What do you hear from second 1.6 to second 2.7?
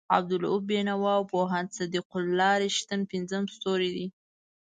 صدیق الله